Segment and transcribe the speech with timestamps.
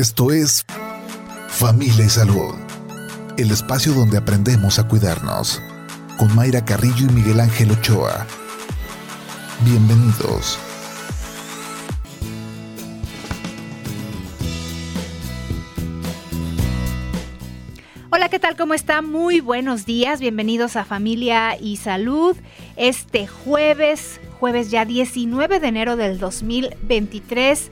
[0.00, 0.64] Esto es
[1.50, 2.54] Familia y Salud,
[3.36, 5.60] el espacio donde aprendemos a cuidarnos,
[6.18, 8.26] con Mayra Carrillo y Miguel Ángel Ochoa.
[9.62, 10.58] Bienvenidos.
[18.08, 18.56] Hola, ¿qué tal?
[18.56, 19.02] ¿Cómo está?
[19.02, 20.18] Muy buenos días.
[20.18, 22.38] Bienvenidos a Familia y Salud.
[22.76, 27.70] Este jueves, jueves ya 19 de enero del 2023.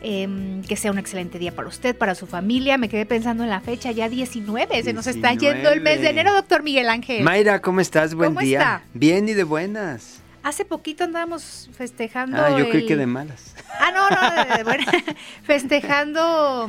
[0.00, 2.78] Em, que sea un excelente día para usted, para su familia.
[2.78, 4.82] Me quedé pensando en la fecha, ya 19.
[4.84, 7.24] Se nos está yendo el mes de enero, doctor Miguel Ángel.
[7.24, 8.14] Mayra, ¿cómo estás?
[8.14, 8.58] Buen ¿Cómo día.
[8.60, 8.82] está?
[8.94, 10.20] Bien y de buenas.
[10.44, 12.36] Hace poquito andábamos festejando.
[12.40, 13.54] Ah, yo creí el- que de malas.
[13.80, 14.84] Ah, no, no, de- de buena-
[15.42, 16.68] festejando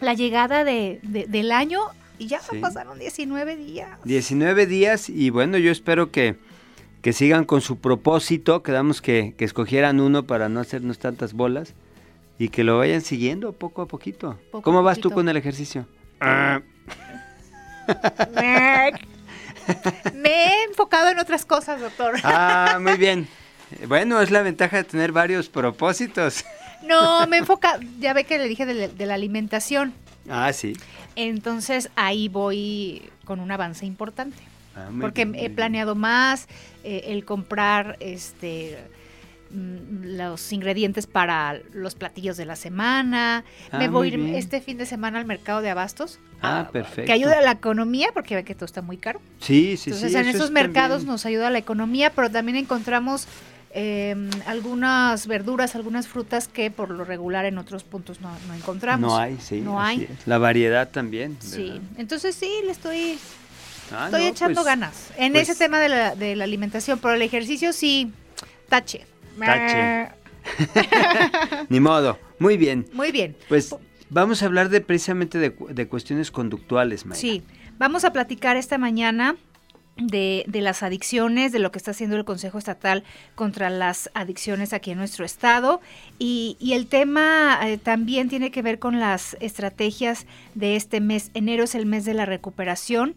[0.00, 1.80] la llegada de, de- del año
[2.18, 2.58] y ya Sí.
[2.58, 3.88] pasaron 19 días.
[4.04, 6.34] 19 días y bueno, yo espero que,
[7.00, 8.62] que sigan con su propósito.
[8.64, 11.74] Quedamos que, que escogieran uno para no hacernos tantas bolas
[12.38, 14.38] y que lo vayan siguiendo poco a poquito.
[14.50, 15.86] Poco ¿Cómo a vas tú con el ejercicio?
[16.20, 16.60] Ah,
[20.14, 22.14] Me he enfocado en otras cosas, doctor.
[22.22, 23.28] Ah, muy bien.
[23.88, 26.44] Bueno, es la ventaja de tener varios propósitos.
[26.82, 29.92] No, me he enfocado, ya ve que le dije de, la- de la alimentación.
[30.28, 30.74] Ah, sí.
[31.16, 34.36] Entonces ahí voy con un avance importante.
[34.76, 35.56] Ah, muy porque bien, muy he bien.
[35.56, 36.46] planeado más
[36.84, 38.78] eh, el comprar este
[39.50, 43.44] los ingredientes para los platillos de la semana.
[43.70, 46.18] Ah, Me voy ir este fin de semana al mercado de abastos.
[46.42, 47.06] Ah, a- perfecto.
[47.06, 49.20] Que ayuda a la economía, porque ve que todo está muy caro.
[49.40, 50.18] Sí, sí, Entonces sí.
[50.18, 53.26] en eso esos es mercados también- nos ayuda a la economía, pero también encontramos
[53.78, 59.10] eh, algunas verduras, algunas frutas que por lo regular en otros puntos no, no encontramos.
[59.10, 59.60] No hay, sí.
[59.60, 60.04] No hay.
[60.04, 60.26] es.
[60.26, 61.36] La variedad también.
[61.40, 63.18] Sí, entonces sí, le estoy,
[63.92, 66.98] Ah, estoy no, echando pues, ganas en pues- ese tema de la, de la alimentación,
[67.00, 68.10] pero el ejercicio sí,
[68.70, 69.04] tache.
[69.38, 70.12] Tache.
[71.68, 72.18] Ni modo.
[72.38, 72.86] Muy bien.
[72.92, 73.36] Muy bien.
[73.48, 73.74] Pues
[74.10, 77.20] vamos a hablar de precisamente de, de cuestiones conductuales, Mayra.
[77.20, 77.42] Sí,
[77.78, 79.36] vamos a platicar esta mañana
[79.96, 83.02] de, de las adicciones, de lo que está haciendo el Consejo Estatal
[83.34, 85.80] contra las adicciones aquí en nuestro estado.
[86.18, 91.30] Y, y el tema eh, también tiene que ver con las estrategias de este mes.
[91.34, 93.14] Enero es el mes de la recuperación.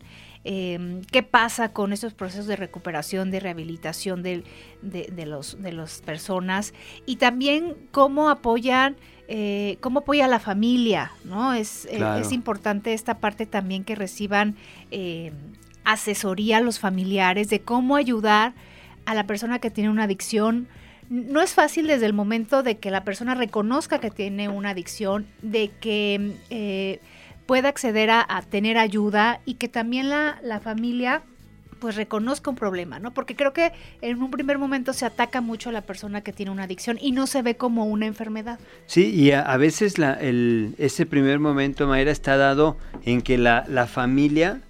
[0.52, 4.44] Eh, ¿Qué pasa con estos procesos de recuperación, de rehabilitación de,
[4.82, 6.74] de los, de las personas?
[7.06, 8.96] Y también cómo apoyan,
[9.28, 11.54] eh, cómo apoya la familia, ¿no?
[11.54, 14.56] Es, eh, es importante esta parte también que reciban
[14.90, 15.34] eh,
[15.84, 18.56] asesoría a los familiares de cómo ayudar
[19.06, 20.68] a la persona que tiene una adicción.
[21.12, 25.28] No es fácil desde el momento de que la persona reconozca que tiene una adicción,
[25.44, 27.00] de que eh,
[27.50, 31.24] pueda acceder a, a tener ayuda y que también la, la familia
[31.80, 33.12] pues reconozca un problema, ¿no?
[33.12, 33.72] Porque creo que
[34.02, 37.12] en un primer momento se ataca mucho a la persona que tiene una adicción y
[37.12, 38.60] no se ve como una enfermedad.
[38.86, 43.40] Sí, y a, a veces la, el, ese primer momento, Mayra, está dado en que
[43.40, 44.62] la, la familia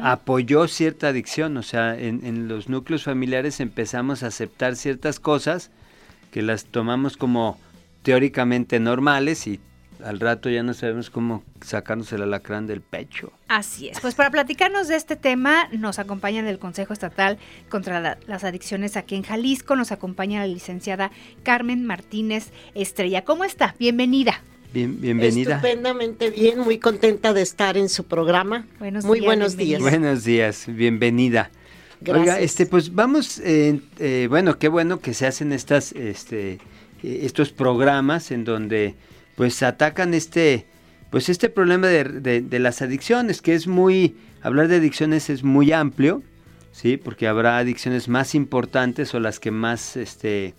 [0.00, 1.56] apoyó cierta adicción.
[1.56, 5.72] O sea, en, en los núcleos familiares empezamos a aceptar ciertas cosas
[6.30, 7.58] que las tomamos como
[8.04, 9.58] teóricamente normales y
[10.04, 13.32] al rato ya no sabemos cómo sacarnos el alacrán del pecho.
[13.48, 14.00] Así es.
[14.00, 17.38] Pues para platicarnos de este tema nos acompaña del Consejo Estatal
[17.68, 19.76] contra la- las Adicciones aquí en Jalisco.
[19.76, 21.10] Nos acompaña la licenciada
[21.42, 23.24] Carmen Martínez Estrella.
[23.24, 23.74] ¿Cómo está?
[23.78, 24.42] Bienvenida.
[24.72, 25.56] Bien, bienvenida.
[25.56, 28.66] Estupendamente bien, muy contenta de estar en su programa.
[28.78, 29.78] Buenos muy días, buenos bienvenida.
[29.90, 30.00] días.
[30.00, 31.50] Buenos días, bienvenida.
[32.00, 32.20] Gracias.
[32.22, 36.58] Oiga, este, pues vamos, eh, eh, bueno, qué bueno que se hacen estas, este, eh,
[37.24, 38.94] estos programas en donde,
[39.36, 40.66] pues, atacan este,
[41.10, 46.22] pues, este problema de, las adicciones, que es muy, hablar de adicciones es muy amplio,
[46.72, 50.54] sí, porque habrá adicciones más importantes o las que más, este,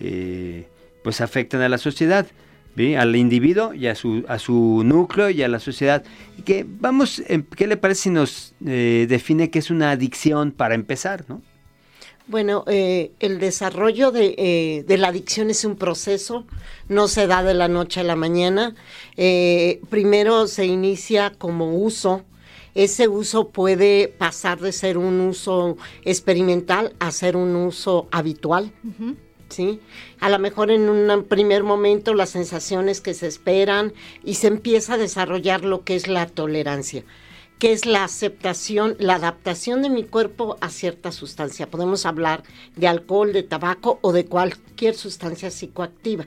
[0.00, 0.68] eh,
[1.02, 2.26] pues, afectan a la sociedad.
[2.76, 2.94] ¿sí?
[2.94, 6.04] al individuo y a su, a su núcleo y a la sociedad.
[6.66, 11.24] Vamos, em, ¿qué le parece si nos eh, define qué es una adicción para empezar,
[11.28, 11.42] no?
[12.28, 16.44] Bueno, eh, el desarrollo de, eh, de la adicción es un proceso,
[16.88, 18.74] no se da de la noche a la mañana.
[19.16, 22.24] Eh, primero se inicia como uso.
[22.74, 28.72] Ese uso puede pasar de ser un uso experimental a ser un uso habitual.
[29.48, 29.80] ¿sí?
[30.20, 33.92] A lo mejor en un primer momento las sensaciones que se esperan
[34.24, 37.04] y se empieza a desarrollar lo que es la tolerancia,
[37.58, 41.70] que es la aceptación, la adaptación de mi cuerpo a cierta sustancia.
[41.70, 42.42] Podemos hablar
[42.76, 46.26] de alcohol, de tabaco o de cualquier sustancia psicoactiva.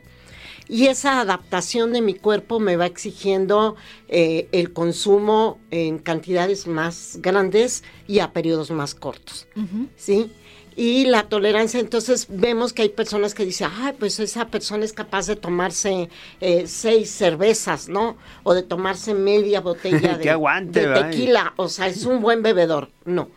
[0.68, 3.76] Y esa adaptación de mi cuerpo me va exigiendo
[4.08, 9.48] eh, el consumo en cantidades más grandes y a periodos más cortos.
[9.96, 10.32] ¿sí?
[10.80, 14.94] Y la tolerancia, entonces vemos que hay personas que dicen, ay, pues esa persona es
[14.94, 16.08] capaz de tomarse
[16.40, 18.16] eh, seis cervezas, ¿no?
[18.44, 22.88] O de tomarse media botella de, aguante, de tequila, o sea, es un buen bebedor.
[23.04, 23.28] No.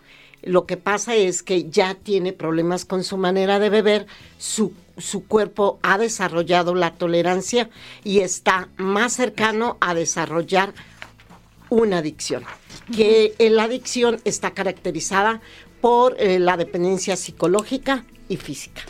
[0.45, 4.07] Lo que pasa es que ya tiene problemas con su manera de beber,
[4.39, 7.71] su, su cuerpo ha desarrollado la tolerancia
[8.05, 10.75] y está más cercano a desarrollar
[11.71, 12.45] una adicción.
[12.95, 15.41] Que la adicción está caracterizada
[15.83, 18.81] por eh, la dependencia psicológica y física.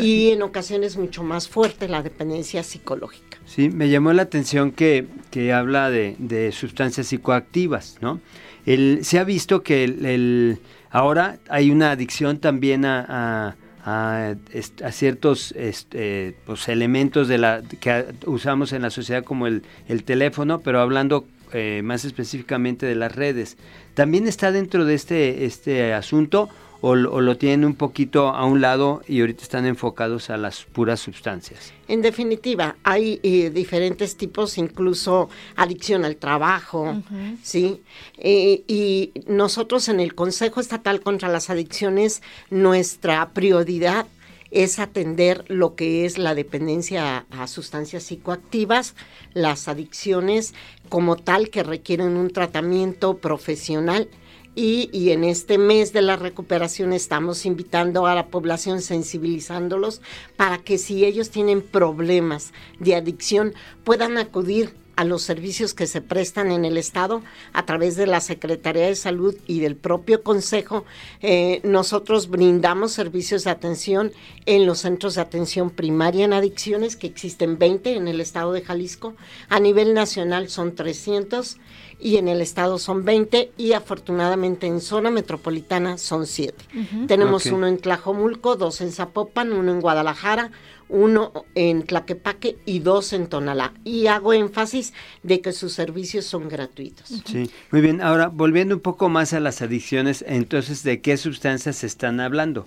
[0.00, 3.38] y en ocasiones mucho más fuerte la dependencia psicológica.
[3.44, 8.20] Sí, me llamó la atención que, que habla de, de, sustancias psicoactivas, ¿no?
[8.66, 10.58] El, se ha visto que el,
[10.90, 14.34] ahora hay una adicción también a, a,
[14.82, 20.02] a, ciertos este, pues, elementos de la que usamos en la sociedad como el, el
[20.02, 23.56] teléfono, pero hablando eh, más específicamente de las redes.
[23.94, 26.48] ¿También está dentro de este, este asunto
[26.80, 31.00] o, lo tienen un poquito a un lado y ahorita están enfocados a las puras
[31.00, 31.72] sustancias?
[31.88, 37.02] En definitiva, hay eh, diferentes tipos, incluso adicción al trabajo,
[37.42, 37.82] ¿sí?
[38.18, 44.06] Eh, y nosotros en el Consejo Estatal contra las Adicciones, nuestra prioridad
[44.50, 48.94] es atender lo que es la dependencia a, sustancias psicoactivas,
[49.34, 50.54] las adicciones
[50.88, 54.08] como tal que requieren un tratamiento profesional.
[54.54, 60.00] Y, y, en este mes de la recuperación estamos invitando a la población, sensibilizándolos
[60.36, 63.54] para que si ellos tienen problemas de adicción
[63.84, 67.22] puedan acudir a los servicios que se prestan en el Estado
[67.52, 70.84] a través de la Secretaría de Salud y del propio Consejo.
[71.22, 74.10] Eh, nosotros brindamos servicios de atención
[74.44, 78.62] en los centros de atención primaria en adicciones, que existen 20 en el Estado de
[78.62, 79.14] Jalisco.
[79.48, 81.58] A nivel nacional son 300
[82.00, 86.64] y en el estado son 20 y afortunadamente en zona metropolitana son 7.
[87.06, 90.52] Tenemos uno en Tlajomulco, dos en Zapopan, uno en Guadalajara,
[90.88, 93.74] uno en Tlaquepaque y dos en Tonalá.
[93.84, 97.08] Y hago énfasis de que sus servicios son gratuitos.
[97.26, 98.00] Sí, muy bien.
[98.00, 102.66] Ahora, volviendo un poco más a las adicciones, entonces, ¿de qué sustancias se están hablando?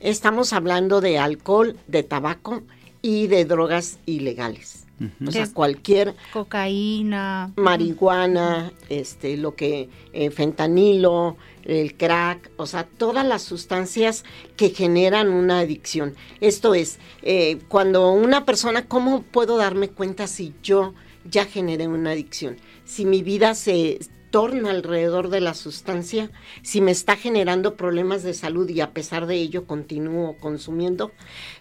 [0.00, 2.62] Estamos hablando de alcohol, de tabaco
[3.00, 4.83] y de drogas ilegales.
[5.26, 13.26] O sea, cualquier cocaína, marihuana, este, lo que eh, fentanilo, el crack, o sea, todas
[13.26, 14.24] las sustancias
[14.56, 16.14] que generan una adicción.
[16.40, 20.94] Esto es, eh, cuando una persona, ¿cómo puedo darme cuenta si yo
[21.28, 22.56] ya generé una adicción?
[22.84, 23.98] Si mi vida se
[24.34, 26.28] torna alrededor de la sustancia,
[26.62, 31.12] si me está generando problemas de salud y a pesar de ello continúo consumiendo,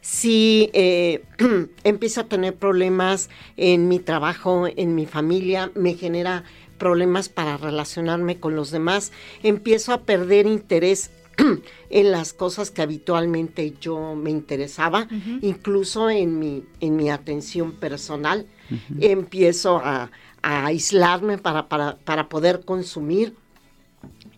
[0.02, 1.24] si eh,
[1.84, 6.46] empiezo a tener problemas en mi trabajo, en mi familia, me genera
[6.80, 9.12] problemas para relacionarme con los demás,
[9.44, 11.12] empiezo a perder interés
[11.92, 15.08] en las cosas que habitualmente yo me interesaba,
[15.42, 18.48] incluso en mi, en mi atención personal,
[19.00, 20.10] empiezo a,
[20.44, 23.36] a aislarme para, para, para poder consumir.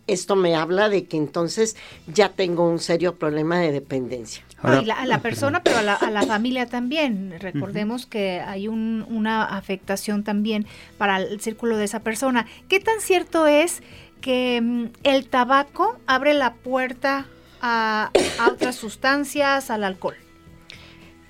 [0.08, 1.76] Esto me habla de que entonces
[2.06, 4.46] ya tengo un serio problema de dependencia.
[4.62, 7.36] a la, persona, pero a la, a la familia también.
[7.40, 10.68] Recordemos que hay un, una afectación también
[11.00, 12.46] para el círculo de esa persona.
[12.70, 13.82] ¿Qué tan cierto es
[14.22, 17.26] que mm, el tabaco abre la puerta
[17.62, 20.16] a, a otras sustancias, al alcohol?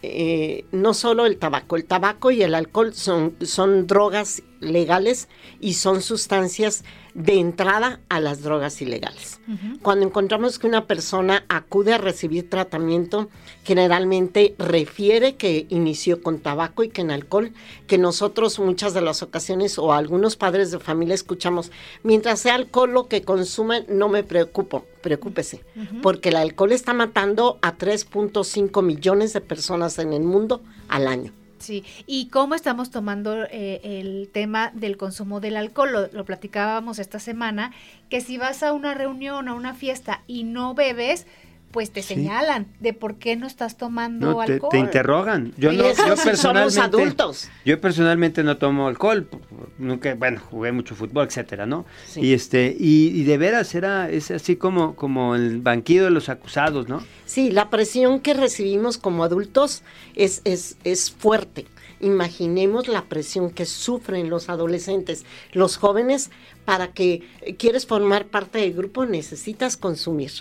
[0.08, 5.28] Eh, no solo el tabaco, el tabaco y el alcohol son, son drogas legales
[5.60, 9.40] y son sustancias de entrada a las drogas ilegales.
[9.82, 13.30] Cuando encontramos que una persona acude a recibir tratamiento,
[13.64, 17.54] generalmente refiere que inició con tabaco y que en alcohol,
[17.88, 21.72] que nosotros muchas de las ocasiones o algunos padres de familia escuchamos,
[22.04, 25.64] mientras sea alcohol lo que consumen, no me preocupo, preocúpese,
[26.02, 31.32] porque el alcohol está matando a 3.5 millones de personas en el mundo al año.
[31.66, 37.18] Sí, y cómo estamos tomando eh, el tema del consumo del alcohol, lo, platicábamos esta
[37.18, 37.72] semana,
[38.08, 41.26] que si vas a una reunión, a una fiesta y no bebes,
[41.76, 44.72] pues te señalan de por qué no estás tomando alcohol.
[44.72, 45.52] Te interrogan.
[45.58, 47.50] Yo no, yo personalmente, adultos.
[47.66, 49.28] Yo personalmente no tomo alcohol,
[49.78, 51.86] nunca, bueno, jugué mucho fútbol, etcétera, ¿no?
[52.16, 56.30] Y este, y, y, de veras era, es así como, como el banquido de los
[56.30, 57.04] acusados, ¿no?
[57.26, 59.84] Sí, la presión que recibimos como adultos
[60.16, 61.66] es, es, es fuerte.
[62.06, 66.30] Imaginemos la presión que sufren los adolescentes, los jóvenes,
[66.64, 67.24] para que
[67.58, 70.32] quieres formar parte del grupo necesitas consumir.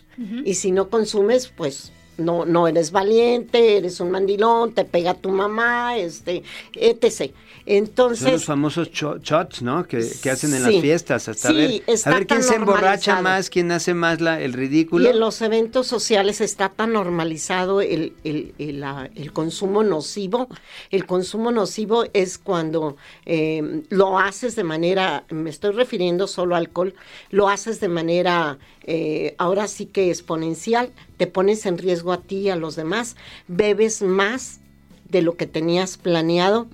[0.44, 5.30] Y si no consumes, pues no, no eres valiente, eres un mandilón, te pega tu
[5.30, 6.42] mamá, este,
[6.75, 7.33] etc.
[7.66, 9.87] Entonces, Son los famosos shots, ¿no?
[9.87, 12.56] Que, que hacen en Sí, las fiestas, hasta sí, ver, está a ver quién se
[12.56, 15.04] emborracha más, quién hace más la, el ridículo.
[15.04, 20.49] Y en los eventos sociales está tan normalizado el, el- el, el consumo nocivo.
[20.90, 26.64] El consumo nocivo es cuando eh, lo haces de manera, me estoy refiriendo solo al
[26.64, 26.94] alcohol,
[27.30, 32.37] lo haces de manera eh, ahora sí que exponencial, te pones en riesgo a ti
[32.37, 33.17] y a los demás,
[33.49, 34.61] bebes más
[35.09, 36.67] de lo que tenías planeado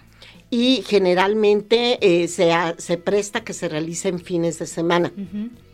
[0.51, 5.13] y generalmente eh, se, ha- se presta que se realice en fines de semana.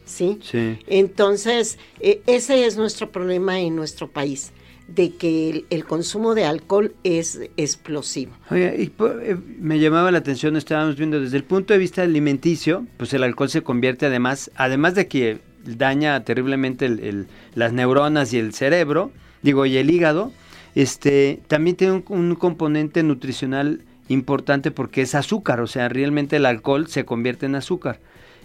[0.05, 0.39] ¿sí?
[0.43, 0.79] Sí.
[0.87, 4.53] Entonces, eh, ese es nuestro problema en nuestro país,
[4.89, 8.33] de que el, el consumo de alcohol es explosivo.
[8.51, 12.87] Oye, y eh, me llamaba la atención, estábamos viendo desde el punto de vista alimenticio,
[12.99, 18.33] pues el alcohol se convierte además, además de que daña terriblemente el- el- las neuronas
[18.33, 19.11] y el cerebro,
[19.43, 20.33] digo, y el hígado,
[20.75, 26.47] este, también tiene un, un componente nutricional importante porque es azúcar, o sea, realmente el
[26.47, 27.99] alcohol se convierte en azúcar.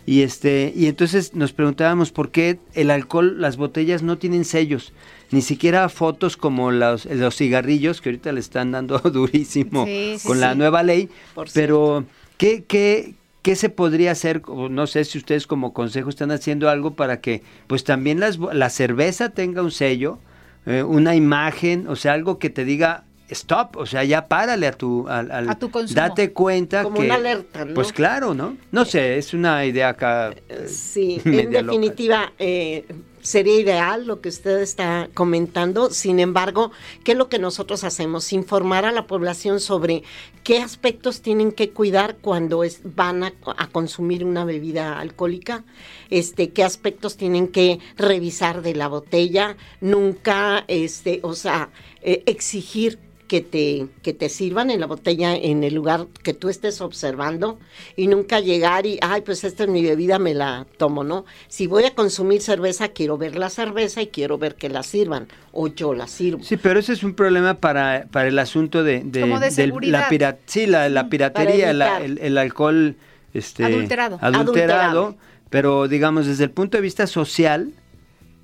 [0.08, 4.94] Y este, y entonces nos preguntábamos por qué el alcohol, las botellas no tienen sellos,
[5.30, 10.28] ni siquiera fotos como los, los cigarrillos que ahorita le están dando durísimo Sí, sí,
[10.28, 11.08] con la nueva ley.
[11.36, 12.04] Por pero
[12.38, 14.42] ¿qué, qué, qué se podría hacer?
[14.48, 18.54] No sé si ustedes como consejo están haciendo algo para que pues también las, bo-
[18.54, 20.20] la cerveza tenga un sello,
[20.66, 24.74] eh, una imagen, o sea, algo que te diga stop, o sea, ya párale a
[24.74, 25.96] tu, al, al- A tu consumo.
[26.02, 27.06] date cuenta Como que...
[27.06, 27.74] una alerta, ¿no?
[27.74, 28.58] Pues claro, ¿no?
[28.72, 30.34] No sé, es una idea acá.
[30.50, 32.86] eh, Sí, en definitiva, eh,
[33.22, 35.90] sería ideal lo que usted está comentando.
[35.90, 36.72] Sin embargo,
[37.04, 38.34] ¿qué es lo que nosotros hacemos?
[38.34, 40.04] Informar a la población sobre
[40.44, 43.34] qué aspectos tienen que cuidar cuando es- van a,
[43.72, 45.64] consumir una bebida alcohólica,
[46.10, 51.70] este, qué aspectos tienen que revisar de la botella, nunca, este, o sea,
[52.02, 53.00] eh, exigir
[53.32, 57.60] que te, que te sirvan en la botella en el lugar que tú estés observando
[57.96, 61.24] y nunca llegar y, ay, pues esta es mi bebida, me la tomo, ¿no?
[61.48, 65.30] Si voy a consumir cerveza, quiero ver la cerveza y quiero ver que la sirvan
[65.54, 66.44] o yo la sirvo.
[66.44, 69.54] Sí, pero ese es un problema para, para el asunto de, de, Como de del-
[69.54, 70.12] seguridad.
[70.12, 72.02] la sí, la, la piratería, la- evitar.
[72.02, 72.98] el, el alcohol
[73.34, 74.20] este, Adulterado.
[74.22, 75.18] adulterado, Adulterado.
[75.50, 77.72] pero digamos desde el punto de vista social,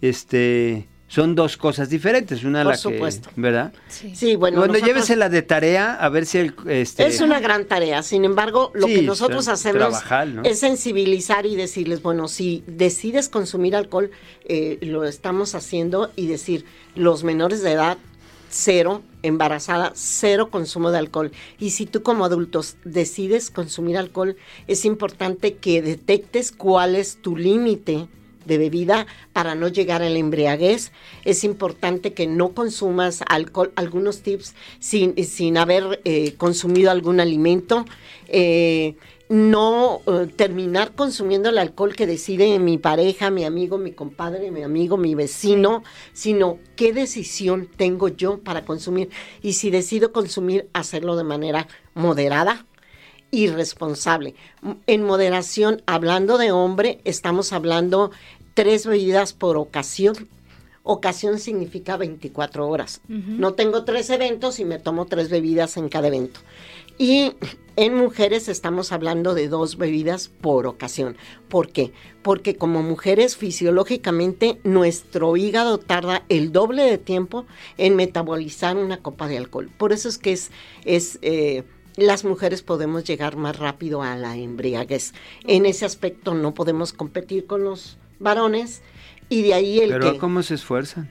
[0.02, 3.30] este, son dos cosas diferentes, una Por la supuesto.
[3.34, 3.72] que, ¿verdad?
[3.88, 4.14] Sí.
[4.16, 7.66] Sí, bueno, Bueno, nosotros- llévesela de tarea a ver si el, este, Es una gran
[7.66, 10.44] tarea, sin embargo, lo Sí, que nosotros tra- hacemos trabajar, ¿no?
[10.44, 14.12] es sensibilizar y decirles, bueno, si decides consumir alcohol,
[14.46, 17.98] eh, lo estamos haciendo y decir, los menores de edad,
[18.50, 21.32] cero, embarazada, cero consumo de alcohol.
[21.60, 24.36] Y si tú como adultos decides consumir alcohol,
[24.68, 28.08] es importante que detectes cuál es tu límite
[28.48, 30.92] de bebida para no llegar a la embriaguez.
[31.26, 37.86] Es importante que no consumas alcohol, algunos tips sin, sin haber eh, consumido algún alimento.
[38.28, 38.96] Eh,
[39.30, 44.64] no eh, terminar consumiendo el alcohol que decide mi pareja, mi amigo, mi compadre, mi
[44.64, 49.10] amigo, mi vecino, sino qué decisión tengo yo para consumir.
[49.42, 52.66] Y si decido consumir, hacerlo de manera moderada,
[53.30, 54.36] y responsable.
[54.86, 58.12] En moderación, hablando de hombre, estamos hablando
[58.58, 60.16] tres bebidas por ocasión.
[60.82, 63.02] Ocasión significa 24 horas.
[63.08, 66.40] No tengo tres eventos y me tomo tres bebidas en cada evento.
[66.98, 67.34] Y
[67.76, 71.18] en mujeres estamos hablando de dos bebidas por ocasión.
[71.50, 71.92] ¿Por qué?
[72.24, 77.46] Porque como mujeres fisiológicamente nuestro hígado tarda el doble de tiempo
[77.78, 79.70] en metabolizar una copa de alcohol.
[79.78, 80.50] Por eso es que es,
[80.84, 81.64] es eh,
[81.96, 85.14] las mujeres podemos llegar más rápido a la embriaguez.
[85.46, 88.82] En ese aspecto no podemos competir con los varones
[89.30, 90.18] y de ahí el pero que...
[90.20, 91.10] cómo se esfuerzan.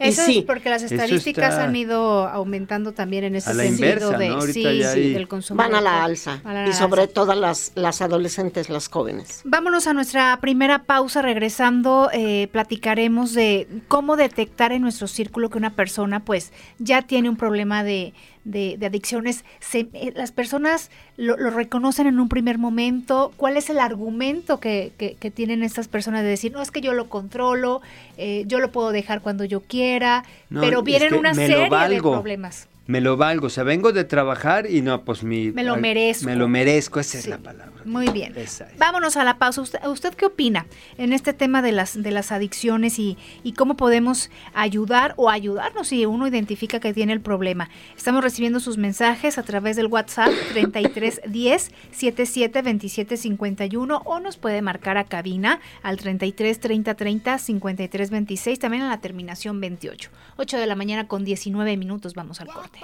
[0.00, 3.54] y Eso sí, es porque las estadísticas está han ido aumentando también en ese a
[3.54, 5.58] la sentido inversa, de sí, ya sí, hay- del consumo.
[5.58, 7.12] van a la alza Van a la y sobre alza.
[7.14, 9.42] todo las, las adolescentes, las jóvenes.
[9.44, 11.20] Vámonos a nuestra primera pausa.
[11.20, 17.28] Regresando, eh, platicaremos de cómo detectar en nuestro círculo que una persona, pues, ya tiene
[17.28, 18.14] un problema de,
[18.46, 19.44] de- de adicciones.
[19.60, 23.32] Se- eh, las personas lo, lo reconocen en un primer momento.
[23.36, 26.80] ¿Cuál es el argumento que, que- que tienen estas personas de decir, no, es que
[26.80, 27.82] yo lo controlo,
[28.16, 31.68] eh, yo lo puedo dejar cuando yo quiera, No, pero vienen una serie de
[32.12, 32.68] problemas?
[32.86, 35.50] Me lo valgo, o sea, vengo de trabajar y no, pues mi...
[35.50, 36.26] Me lo merezco.
[36.26, 37.72] Me lo merezco, esa es la palabra.
[37.84, 38.34] Muy bien.
[38.78, 39.62] Vámonos a la pausa.
[39.62, 40.66] ¿Usted, qué opina
[40.98, 45.88] en este tema de las, de las adicciones y, y, cómo podemos ayudar o ayudarnos
[45.88, 47.70] si uno identifica que tiene el problema?
[47.96, 54.62] Estamos recibiendo sus mensajes a través del WhatsApp 3310 77 27 51 o nos puede
[54.62, 60.10] marcar a cabina al 33 30 30 53 26, también a la terminación 28.
[60.36, 62.75] 8 de la mañana con 19 minutos, vamos al corte.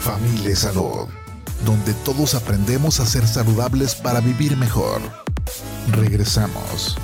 [0.00, 1.08] Familia Salud,
[1.64, 5.00] donde todos aprendemos a ser saludables para vivir mejor.
[5.92, 6.96] Regresamos.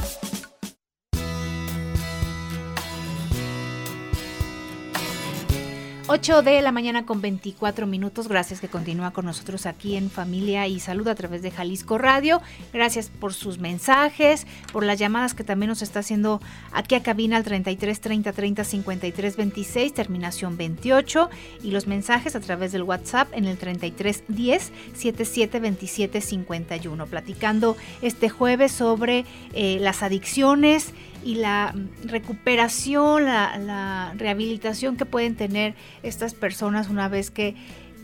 [6.08, 8.28] 8 de la mañana con 24 minutos.
[8.28, 12.40] Gracias que continúa con nosotros aquí en Familia y Salud a través de Jalisco Radio.
[12.72, 17.36] Gracias por sus mensajes, por las llamadas que también nos está haciendo aquí a cabina
[17.36, 21.28] al 33 30 30 53 26, terminación 28.
[21.64, 27.06] Y los mensajes a través del WhatsApp en el 33 10 77 27 51.
[27.06, 30.92] Platicando este jueves sobre eh, las adicciones
[31.25, 37.54] y la recuperación, la, rehabilitación que pueden tener estas personas una vez que,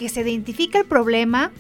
[0.09, 1.53] se identifica el problema.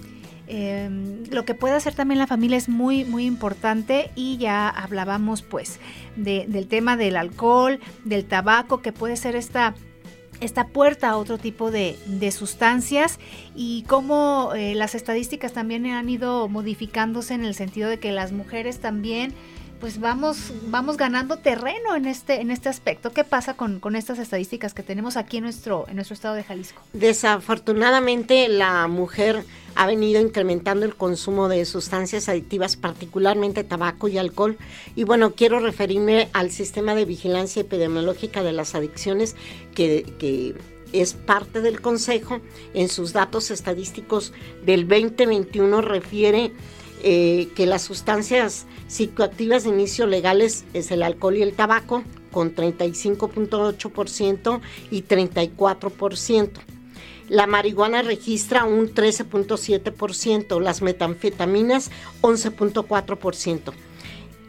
[0.49, 5.43] Em, lo que puede hacer también la familia es muy, muy importante y ya hablábamos
[5.43, 5.79] pues
[6.17, 9.75] del tema del alcohol, del tabaco, que puede ser esta
[10.43, 11.97] esta puerta a otro tipo de,
[12.33, 13.19] sustancias
[13.55, 18.33] y cómo eh, las estadísticas también han ido modificándose en el sentido de que las
[18.33, 19.33] mujeres también
[19.83, 23.11] pues vamos, vamos ganando terreno en este, en este aspecto.
[23.11, 26.45] ¿Qué pasa con, con, estas estadísticas que tenemos aquí en nuestro, en nuestro estado de
[26.45, 26.81] Jalisco?
[26.93, 34.57] Desafortunadamente la mujer ha venido incrementando el consumo de sustancias adictivas, particularmente tabaco y alcohol.
[34.95, 39.35] Y bueno, quiero referirme al sistema de vigilancia epidemiológica de las adicciones
[39.75, 40.55] que, que
[40.93, 42.41] es parte del Consejo.
[42.73, 44.33] En sus datos estadísticos
[44.65, 46.53] del 2021 refiere
[47.03, 52.55] eh, que las sustancias psicoactivas de inicio legales es el alcohol y el tabaco con
[52.55, 56.51] 35.8% y 34%.
[57.29, 61.91] La marihuana registra un 13.7%, las metanfetaminas
[62.21, 63.73] 11.4%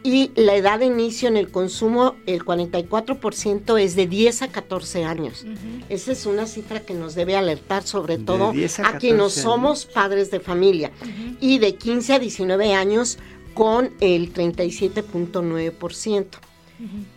[0.06, 5.02] y la edad de inicio en el consumo, el 44% es de 10 a 14
[5.02, 5.46] años.
[5.88, 8.52] Esa es una cifra que nos debe alertar sobre todo
[8.84, 10.92] a, quienes somos padres de familia.
[11.40, 13.18] Y de 15 a 19 años
[13.54, 16.26] con el 37.9%.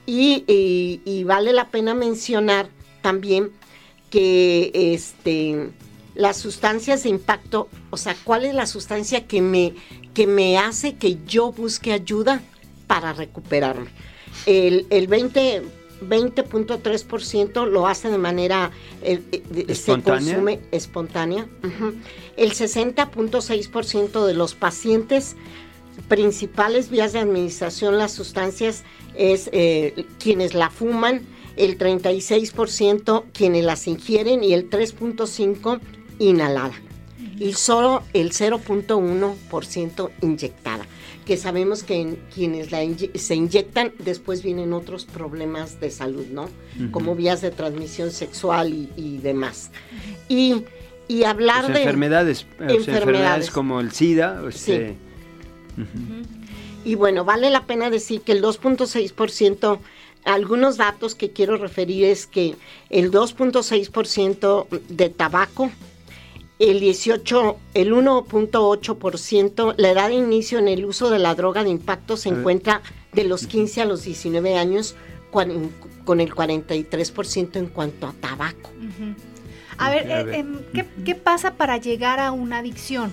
[0.06, 0.46] y,
[1.04, 2.70] y, vale la pena mencionar
[3.02, 3.52] también
[4.10, 5.72] que este,
[6.16, 9.74] las sustancias de impacto, o sea, ¿cuál es la sustancia que me,
[10.14, 12.42] que me hace que yo busque ayuda?
[12.88, 13.90] Para recuperarme.
[14.46, 15.64] El, el 20,
[16.02, 18.72] 20.3% lo hace de manera
[19.02, 21.48] eh, eh, se consume espontánea.
[22.36, 25.36] El 60.6% de los pacientes
[26.08, 28.84] principales vías de administración las sustancias
[29.16, 31.22] es eh, quienes la fuman,
[31.56, 35.80] el 36% quienes las ingieren y el 3.5%
[36.20, 36.74] inhalada.
[37.40, 40.86] Y solo el 0.1% inyectada
[41.28, 42.80] que sabemos que quienes la
[43.16, 46.50] se inyectan después vienen otros problemas de salud, ¿no?
[46.92, 49.72] Como vías de transmisión sexual y, demás.
[50.30, 50.64] Y,
[51.10, 54.42] y hablar pues de enfermedades, enfermedades, como el SIDA.
[54.48, 54.96] Este,
[56.86, 59.80] y bueno, vale la pena decir que el 2.6%,
[60.24, 62.56] algunos datos que quiero referir es que
[62.90, 65.72] el 2.6% de tabaco
[66.60, 71.70] el 18, el 1.8%, la edad de inicio en el uso de la droga de
[71.70, 72.82] impacto se encuentra
[73.14, 74.96] de los 15 a los 19 años
[75.32, 78.72] con, el 43% en cuanto a tabaco.
[79.78, 80.58] A ver, eh, em,
[81.06, 83.12] ¿qué, pasa para llegar a una adicción?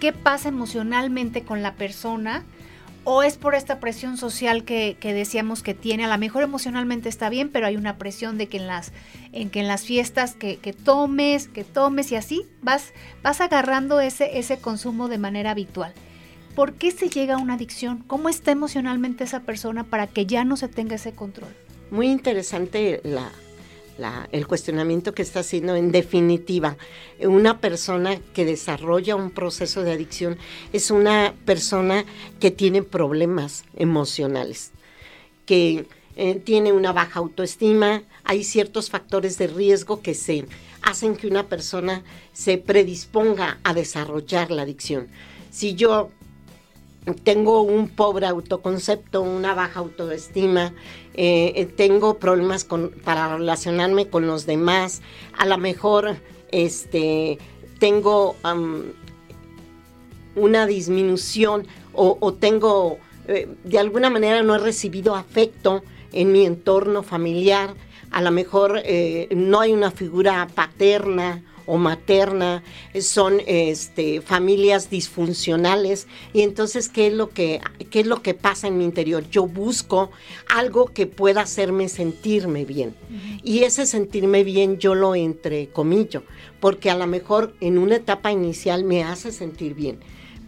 [0.00, 2.44] ¿Qué pasa emocionalmente con la persona?
[3.04, 7.28] O es por esta presión social que, decíamos que tiene, a lo mejor emocionalmente está
[7.28, 8.92] bien, pero hay una presión de que en las,
[9.32, 14.38] en que en las fiestas que, tomes, que tomes y así vas, vas agarrando ese,
[14.38, 15.94] ese consumo de manera habitual.
[16.54, 18.04] ¿Por qué se llega a una adicción?
[18.06, 21.54] ¿Cómo está emocionalmente esa persona para que ya no se tenga ese control?
[21.90, 23.30] Muy interesante la,
[24.32, 25.76] el cuestionamiento que está haciendo.
[25.76, 26.76] En definitiva,
[27.20, 30.38] una persona que desarrolla un proceso de adicción
[30.72, 32.04] es una persona
[32.38, 34.72] que tiene problemas emocionales,
[35.46, 40.46] que eh, tiene una baja autoestima, hay ciertos factores de riesgo que se
[40.82, 45.08] hacen que una persona se predisponga a desarrollar la adicción.
[45.50, 46.10] Si yo
[47.24, 50.74] tengo un pobre autoconcepto, una baja autoestima,
[51.14, 52.66] eh, eh, tengo problemas
[53.04, 55.02] para relacionarme con los demás,
[55.36, 56.16] a lo mejor
[56.52, 57.38] este,
[57.78, 58.36] tengo
[60.36, 67.02] una disminución o, tengo, eh, de alguna manera no he recibido afecto en mi entorno
[67.02, 67.74] familiar,
[68.12, 68.82] a lo mejor
[69.30, 72.64] no hay una figura paterna o materna,
[73.00, 76.08] son este, familias disfuncionales.
[76.32, 79.22] Y entonces, ¿qué es, lo que, ¿qué es lo que pasa en mi interior?
[79.30, 80.10] Yo busco
[80.52, 82.96] algo que pueda hacerme sentirme bien.
[83.44, 86.24] Y ese sentirme bien yo lo entrecomillo,
[86.58, 90.00] porque a lo mejor en una etapa inicial me hace sentir bien,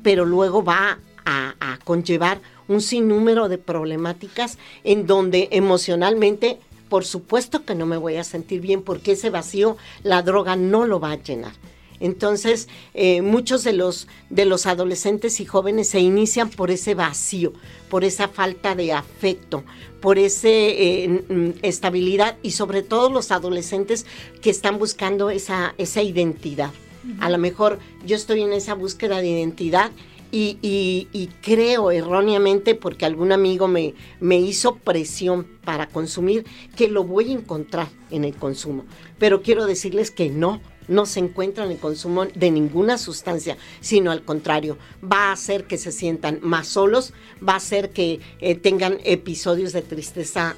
[0.02, 6.58] pero luego va a, a conllevar un sinnúmero de problemáticas en donde emocionalmente
[6.92, 10.84] por supuesto que no me voy a sentir bien porque ese vacío la droga no
[10.84, 11.54] lo va a llenar.
[12.00, 17.54] Entonces, eh, muchos de los, de los adolescentes y jóvenes se inician por ese vacío,
[17.88, 19.64] por esa falta de afecto,
[20.02, 24.04] por esa eh, estabilidad y sobre todo los adolescentes
[24.42, 26.72] que están buscando esa, esa identidad.
[27.20, 29.92] A lo mejor yo estoy en esa búsqueda de identidad
[30.32, 37.30] y, creo erróneamente, porque algún amigo me, me hizo presión para consumir, que lo voy
[37.30, 38.84] a encontrar en el consumo.
[39.18, 44.10] Pero quiero decirles que no, no se encuentra en el consumo de ninguna sustancia, sino
[44.10, 47.12] al contrario, va a hacer que se sientan más solos,
[47.46, 50.56] va a hacer que eh, tengan episodios de tristeza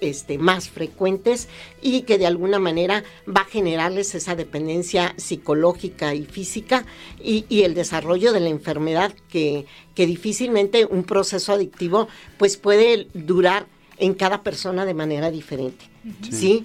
[0.00, 1.48] este, más frecuentes
[1.82, 6.84] y que de alguna manera va a generarles esa dependencia psicológica y física
[7.22, 13.66] y, el desarrollo de la enfermedad que, que, difícilmente un proceso adictivo pues puede durar
[13.98, 15.84] en cada persona de manera diferente.
[16.30, 16.64] ¿Sí?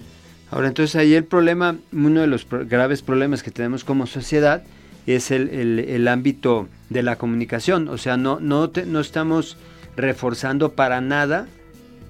[0.50, 4.62] Ahora, entonces ahí el problema, uno de los graves problemas que tenemos como sociedad
[5.06, 7.88] es el, el, ámbito de la comunicación.
[7.88, 9.56] O sea, no, no, no estamos
[9.96, 11.48] reforzando para nada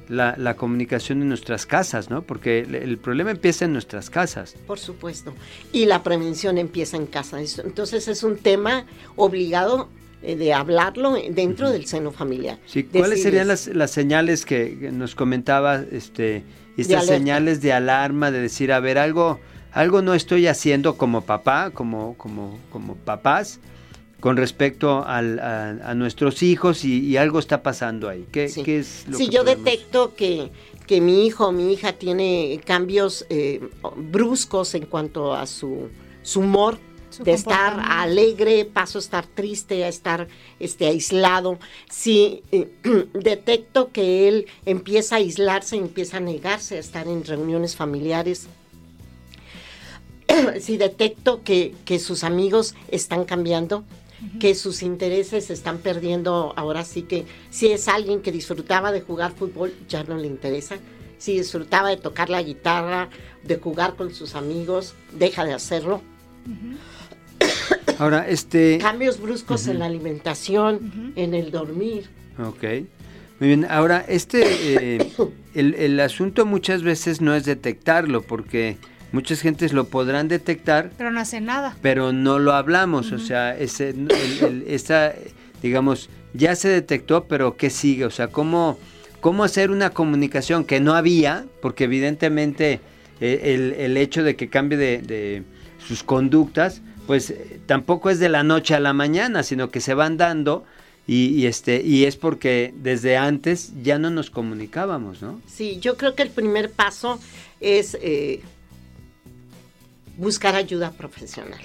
[0.09, 2.23] la, comunicación en nuestras casas, ¿no?
[2.23, 4.55] Porque el, problema empieza en nuestras casas.
[4.67, 5.35] Por supuesto.
[5.73, 7.38] Y la prevención empieza en casa.
[7.40, 8.87] Entonces es un tema
[9.17, 9.88] obligado
[10.23, 12.59] eh, de hablarlo dentro del seno familiar.
[12.67, 16.45] Sí, ¿cuáles serían las, señales que, nos comentaba, este,
[16.77, 19.40] estas señales de alarma, de decir, a ver, algo,
[19.73, 23.61] algo no estoy haciendo como papá, como, como, como papás,
[24.25, 25.21] con respecto a,
[25.95, 28.27] nuestros hijos y, algo está pasando ahí.
[28.33, 30.51] ¿Qué, es si yo detecto que,
[30.87, 33.61] que mi hijo o mi hija tiene cambios eh,
[33.95, 35.91] bruscos en cuanto a su,
[36.37, 36.79] humor,
[37.23, 40.27] de estar alegre, paso a estar triste, a estar
[40.59, 41.59] este, aislado.
[41.91, 42.71] Si eh,
[43.13, 48.47] detecto que él empieza a aislarse, empieza a negarse a estar en reuniones familiares,
[50.63, 53.85] si detecto que, que sus amigos están cambiando,
[54.41, 59.01] que sus intereses se están perdiendo ahora sí que si es alguien que disfrutaba de
[59.01, 60.77] jugar fútbol ya no le interesa,
[61.19, 63.09] si disfrutaba de tocar la guitarra,
[63.43, 66.03] de jugar con sus amigos, deja de hacerlo.
[67.99, 68.79] Ahora, este...
[68.79, 72.11] Cambios bruscos en la alimentación, en el dormir.
[72.39, 72.65] Ok.
[73.41, 75.13] Muy bien, ahora, este, eh,
[75.55, 78.77] el, el asunto muchas veces no es detectarlo, porque
[79.14, 80.90] muchas gentes lo podrán detectar.
[80.98, 81.77] Pero no hacen nada.
[81.81, 83.94] Pero no lo hablamos, o sea, ese,
[84.66, 85.14] esta,
[85.62, 88.05] digamos, ya se detectó, pero ¿qué sigue?
[88.07, 88.77] O sea, ¿cómo,
[89.20, 91.46] cómo hacer una comunicación que no había?
[91.62, 92.81] Porque evidentemente
[93.20, 95.44] eh, el, hecho de que cambie de,
[95.79, 99.94] sus conductas, pues eh, tampoco es de la noche a la mañana, sino que se
[99.94, 100.64] van dando.
[101.07, 105.38] Y, este y es porque desde antes ya no nos comunicábamos, ¿no?
[105.46, 107.20] Sí, yo creo que el primer paso
[107.61, 108.40] es eh,
[110.16, 111.61] buscar ayuda profesional.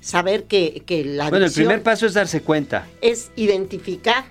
[0.00, 2.86] Saber que, que la Bueno, el primer paso es darse cuenta.
[3.00, 4.24] Es identificar,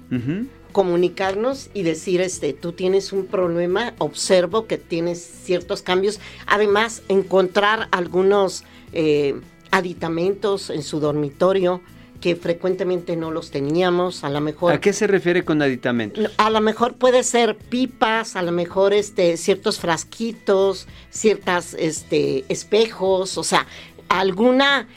[0.71, 6.19] comunicarnos y decir, este, tú tienes un problema, observo que tienes ciertos cambios.
[6.45, 9.35] Además, encontrar algunos eh,
[9.71, 11.81] aditamentos en su dormitorio,
[12.21, 14.73] que frecuentemente no los teníamos, a lo mejor...
[14.73, 16.31] ¿A qué se refiere con aditamentos?
[16.37, 23.37] A lo mejor puede ser pipas, a lo mejor este, ciertos frasquitos, ciertas este, espejos,
[23.37, 23.67] o sea,
[24.09, 24.87] alguna...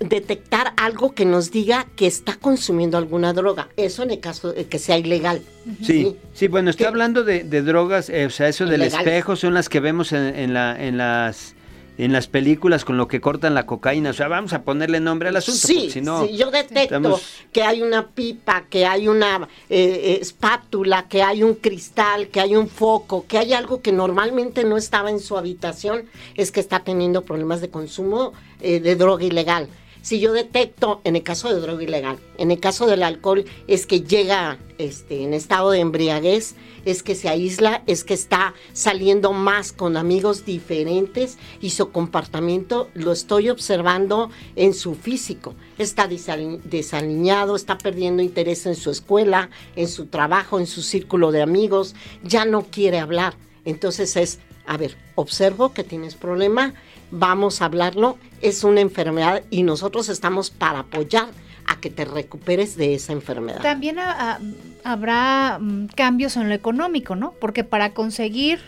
[0.00, 4.66] detectar algo que nos diga que está consumiendo alguna droga, eso en el caso de
[4.66, 5.40] que sea ilegal.
[5.82, 9.70] Sí, sí, bueno, estoy hablando de, drogas, eh, o sea, eso del espejo son las
[9.70, 11.54] que vemos en, la, en las
[11.98, 14.10] en las películas con lo que cortan la cocaína.
[14.10, 15.66] O sea, vamos a ponerle nombre al asunto.
[15.66, 17.20] Sí, si no, sí yo detecto
[17.52, 22.40] que hay una pipa, que hay una eh, eh, espátula, que hay un cristal, que
[22.40, 26.60] hay un foco, que hay algo que normalmente no estaba en su habitación, es que
[26.60, 29.68] está teniendo problemas de consumo eh, de droga ilegal.
[30.02, 33.86] Si yo detecto, en el caso de droga ilegal, en el caso del alcohol, es
[33.86, 39.32] que llega este, en estado de embriaguez, es que se aísla, es que está saliendo
[39.32, 45.54] más con amigos diferentes y su comportamiento lo estoy observando en su físico.
[45.78, 51.42] Está desalineado, está perdiendo interés en su escuela, en su trabajo, en su círculo de
[51.42, 53.34] amigos, ya no quiere hablar.
[53.64, 56.74] Entonces es, a ver, observo que tienes problema,
[57.10, 61.28] vamos a hablarlo, es una enfermedad y nosotros estamos para apoyar
[61.72, 63.62] a que te recuperes de esa enfermedad.
[63.62, 63.96] También
[64.84, 67.32] habrá mm, cambios en lo económico, ¿no?
[67.40, 68.60] Porque para conseguir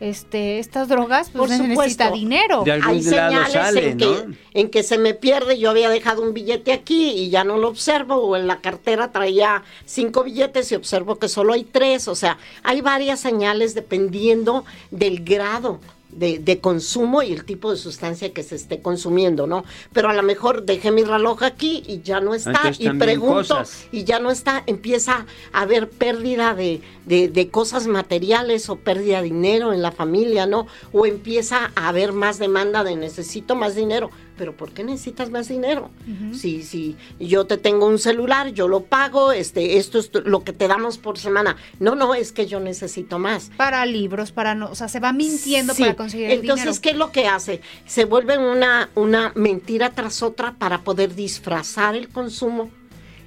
[0.00, 2.64] este, estas drogas, pues se necesita dinero.
[2.82, 4.24] Hay señales en, que,
[4.54, 7.68] en que se me pierde, yo había dejado un billete aquí y ya no lo
[7.68, 12.14] observo, o en la cartera traía cinco billetes y observo que solo hay tres, o
[12.14, 15.80] sea, hay varias señales dependiendo del grado
[16.12, 19.64] de, consumo y el tipo de sustancia que se esté consumiendo, ¿no?
[19.92, 24.04] Pero a lo mejor dejé mi reloj aquí y ya no está, y pregunto, y
[24.04, 29.72] ya no está, empieza a haber pérdida de, de, cosas materiales o pérdida de dinero
[29.72, 30.66] en la familia, ¿no?
[30.92, 34.10] O empieza a haber más demanda de necesito más dinero
[34.40, 35.90] pero ¿por qué necesitas más dinero?
[36.32, 40.54] Si, si yo te tengo un celular, yo lo pago, este, esto es lo que
[40.54, 41.56] te damos por semana.
[41.78, 43.50] No, no, es que yo necesito más.
[43.58, 46.96] Para libros, para no, o sea, se va mintiendo para conseguir el Entonces, ¿qué es
[46.96, 47.60] lo que hace?
[47.84, 52.70] Se vuelve una, una mentira tras otra para poder disfrazar el consumo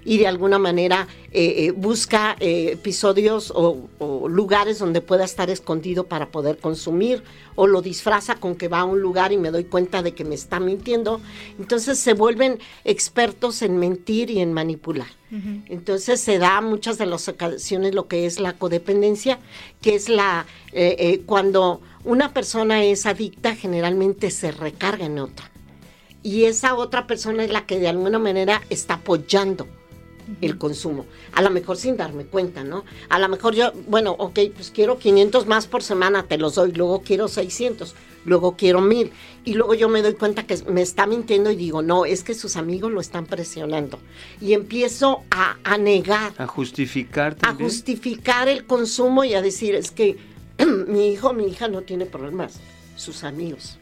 [0.05, 3.87] y de alguna manera eh, eh, busca eh, episodios o,
[4.27, 7.23] lugares donde pueda estar escondido para poder consumir
[7.55, 10.23] o lo disfraza con que va a un lugar y me doy cuenta de que
[10.23, 11.21] me está mintiendo.
[11.59, 15.07] Entonces se vuelven expertos en mentir y en manipular.
[15.67, 19.39] Entonces se da muchas de las ocasiones lo que es la codependencia,
[19.81, 20.45] que es la
[21.25, 25.49] cuando una persona es adicta generalmente se recarga en otra.
[26.21, 29.67] Y esa otra persona es la que de alguna manera está apoyando
[30.41, 31.05] el consumo.
[31.33, 32.83] A lo mejor sin darme cuenta, ¿no?
[33.09, 36.71] A lo mejor yo, bueno, ok, pues quiero 500 más por semana, te los doy,
[36.71, 39.12] luego quiero 600, luego quiero 1000.
[39.45, 42.33] Y luego yo me doy cuenta que me está mintiendo y digo, no, es que
[42.33, 43.99] sus amigos lo están presionando.
[44.39, 46.33] Y empiezo a, negar.
[46.38, 50.17] A justificar A justificar el consumo y a decir, es que
[50.88, 52.59] mi hijo, mi hija no tiene problemas,
[52.95, 53.77] sus amigos.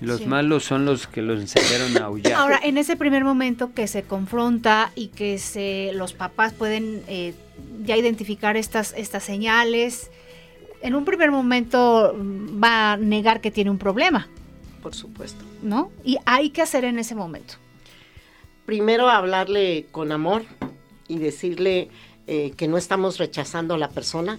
[0.00, 2.34] Los malos son los que los enseñaron a aullar.
[2.34, 7.34] Ahora, en ese primer momento que se confronta y que se, los papás pueden eh,
[7.82, 10.10] ya identificar estas, estas señales,
[10.82, 14.28] en un primer momento mm, va a negar que tiene un problema.
[14.82, 15.44] Por supuesto.
[15.62, 15.90] ¿No?
[16.04, 17.54] Y hay que hacer en ese momento.
[18.66, 20.44] Primero hablarle con amor
[21.08, 21.88] y decirle
[22.26, 24.38] eh, que no estamos rechazando a la persona,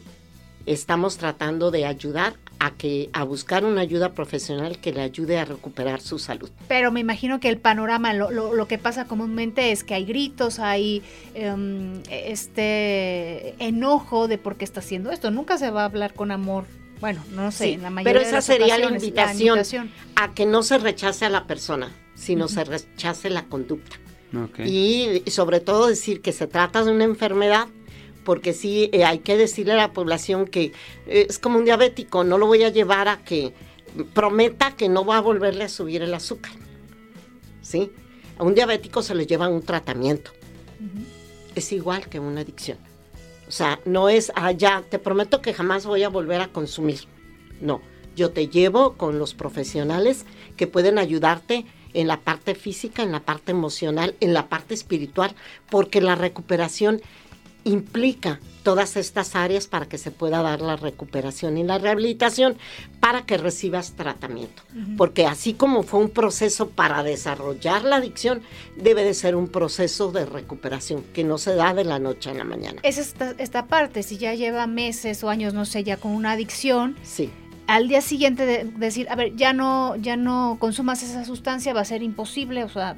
[0.65, 5.45] estamos tratando de ayudar a que a buscar una ayuda profesional que le ayude a
[5.45, 6.49] recuperar su salud.
[6.67, 10.59] Pero me imagino que el panorama, lo, lo, que pasa comúnmente es que hay gritos,
[10.59, 15.31] hay em, este enojo de por qué está haciendo esto.
[15.31, 16.65] Nunca se va a hablar con amor.
[17.01, 20.77] Bueno, no sé, en la mayoría Pero esa sería la invitación, a que no se
[20.77, 23.97] rechace a la persona, sino se rechace la conducta.
[24.65, 27.67] Y sobre todo decir que se trata de una enfermedad
[28.25, 30.73] porque sí eh, hay que decirle a la población que
[31.07, 33.53] eh, es como un diabético, no lo voy a llevar a que
[34.13, 36.51] prometa que no va a volverle a subir el azúcar.
[37.61, 37.91] ¿Sí?
[38.37, 40.31] A un diabético se le lleva un tratamiento.
[41.55, 42.77] Es igual que una adicción.
[43.47, 47.01] O sea, no es, ah, ya, te prometo que jamás voy a volver a consumir.
[47.61, 47.81] No,
[48.15, 50.25] yo te llevo con los profesionales
[50.57, 55.33] que pueden ayudarte en la parte física, en la parte emocional, en la parte espiritual,
[55.69, 57.01] porque la recuperación
[57.65, 62.57] implica todas estas áreas para que se pueda dar la recuperación y la rehabilitación
[62.99, 64.63] para que recibas tratamiento.
[64.97, 68.41] Porque así como fue un proceso para desarrollar la adicción,
[68.77, 72.33] debe de ser un proceso de recuperación que no se da de la noche a
[72.33, 72.79] la mañana.
[72.83, 76.31] Es esta, esta parte, si ya lleva meses o años, no sé, ya con una
[76.31, 76.95] adicción.
[77.03, 77.31] Sí
[77.67, 81.81] al día siguiente de decir, a ver, ya no, ya no consumas esa sustancia, va
[81.81, 82.95] a ser imposible, o sea,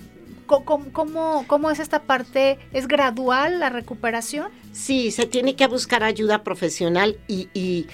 [0.48, 2.58] ¿Cómo, cómo, es esta parte?
[2.72, 4.50] ¿Es gradual la recuperación?
[4.72, 7.88] Sí, se tiene que buscar ayuda profesional y,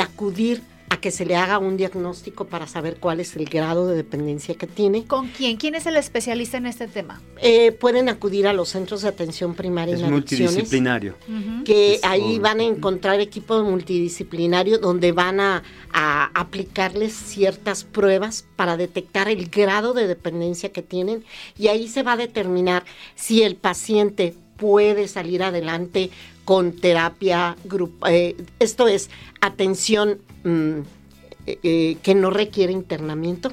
[0.00, 0.62] acudir
[0.96, 4.66] que se le haga un diagnóstico para saber cuál es el grado de dependencia que
[4.66, 5.04] tiene.
[5.04, 5.56] ¿Con quién?
[5.56, 7.20] ¿Quién es el especialista en este tema?
[7.40, 11.14] Eh, pueden acudir a los centros de atención primaria es multidisciplinario.
[11.64, 18.76] Que ahí van a encontrar equipo multidisciplinario donde van a, a aplicarles ciertas pruebas para
[18.76, 21.24] detectar el grado de dependencia que tienen
[21.58, 26.10] y ahí se va a determinar si el paciente puede salir adelante
[26.48, 28.10] con terapia grupal.
[28.10, 29.10] Eh, esto es
[29.42, 30.78] atención mm,
[31.46, 33.52] eh, eh, que no requiere internamiento,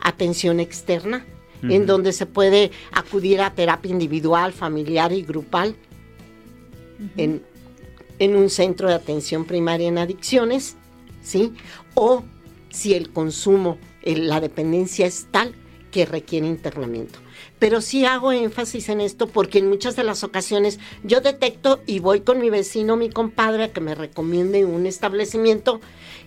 [0.00, 1.26] atención externa
[1.62, 5.76] en donde se puede acudir a terapia individual, familiar y grupal
[7.18, 7.42] en,
[8.18, 10.76] en un centro de atención primaria en adicciones,
[11.22, 11.52] ¿sí?
[11.92, 12.24] O
[12.70, 15.54] si el consumo, el- la dependencia es tal
[15.90, 17.18] que requiere internamiento.
[17.60, 22.00] Pero sí hago énfasis en esto porque en muchas de las ocasiones yo detecto y
[22.00, 25.80] voy con mi vecino, mi compadre, a que me recomiende un establecimiento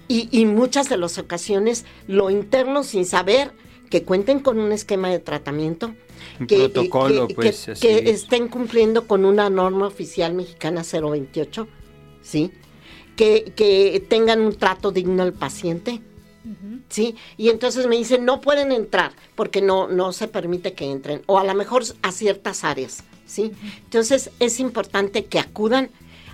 [0.08, 3.52] y, y muchas de las ocasiones lo interno sin saber
[3.90, 5.94] que cuenten con un esquema de tratamiento.
[6.40, 8.22] Un que, protocolo, que- pues, que- así que es.
[8.24, 11.68] estén cumpliendo con una norma oficial mexicana 028,
[12.22, 12.52] ¿sí?
[13.16, 16.02] Que, que tengan un trato digno al paciente,
[16.90, 17.16] ¿sí?
[17.38, 21.40] Y entonces me dicen, no pueden entrar porque no, no se permite que entren, o
[21.40, 23.52] a lo mejor a ciertas áreas, ¿sí?
[23.84, 25.90] Entonces es importante que acudan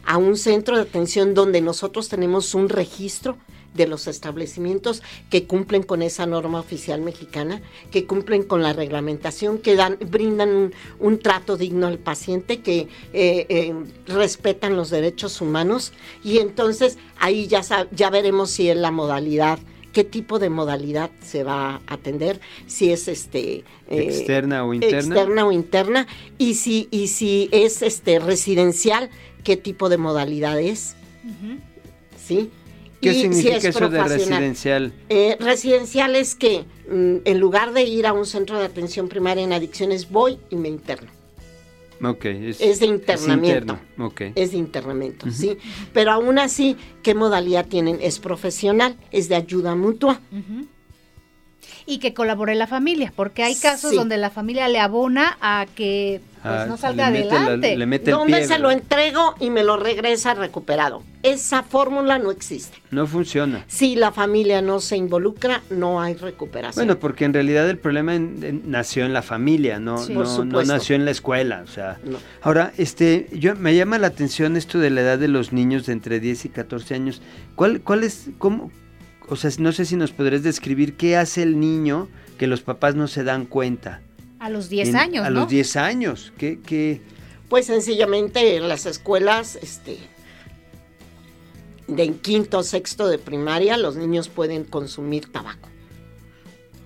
[0.05, 3.37] a un centro de atención donde nosotros tenemos un registro
[3.73, 9.59] de los establecimientos que cumplen con esa norma oficial mexicana, que cumplen con la reglamentación,
[9.59, 13.73] que dan, brindan un, un trato digno al paciente, que eh, eh,
[14.07, 15.93] respetan los derechos humanos
[16.23, 19.59] y entonces ahí ya, ya veremos si es la modalidad
[19.99, 25.13] qué tipo de modalidad se va a atender, si es este eh, Externa o interna.
[25.13, 26.07] externa o interna
[26.37, 29.09] y si y si es este residencial,
[29.43, 30.95] qué tipo de modalidad es,
[32.17, 32.49] ¿sí?
[33.01, 34.39] ¿Qué Y si significa es eso de profesional.
[34.39, 34.93] residencial?
[35.09, 39.43] Eh, residencial es que mm, en lugar de ir a un centro de atención primaria
[39.43, 41.11] en adicciones voy y me interno.
[42.01, 43.73] Ok, es, Es de internamiento.
[43.73, 44.21] interno, ok.
[44.35, 45.57] Es de internamiento, ¿sí?
[45.93, 47.99] Pero aún así, ¿qué modalidad tienen?
[48.01, 50.21] Es profesional, es de ayuda mutua.
[51.85, 53.95] Y que colabore la familia, porque hay casos Sí.
[53.97, 57.77] donde la familia le abona a que pues, Ah, no salga le mete la- adelante.
[57.77, 61.03] le mete el donde pie, se lo entrego y me lo regresa recuperado.
[61.21, 62.77] Esa fórmula no existe.
[62.91, 63.65] No funciona.
[63.67, 66.85] Si la familia no se involucra, no hay recuperación.
[66.85, 70.13] Bueno, porque en realidad el problema en- en- nació en la familia, no, Sí.
[70.13, 71.61] no, no nació en la escuela.
[71.63, 72.17] O sea, No.
[72.41, 75.93] ahora, este, yo me llama la atención esto de la edad de los niños de
[75.93, 77.21] entre 10 y 14 años.
[77.55, 78.71] ¿Cuál, cuál es, cómo,
[79.27, 82.95] o sea, no sé si nos podrías describir qué hace el niño que los papás
[82.95, 83.99] no se dan cuenta?
[84.39, 85.41] A los 10 En- años, A ¿no?
[85.41, 86.31] los 10 años.
[86.37, 87.01] ¿Qué, qué?
[87.49, 89.97] Pues sencillamente en las escuelas, este,
[91.87, 95.67] de en quinto o sexto de primaria, los niños pueden consumir tabaco.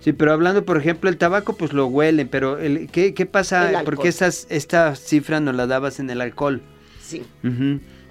[0.00, 3.82] Sí, pero hablando, por ejemplo, el tabaco, pues lo huelen, pero el, ¿qué, qué pasa?
[3.84, 6.60] Porque estas, esta cifra nos la dabas en el alcohol.
[7.02, 7.22] Sí.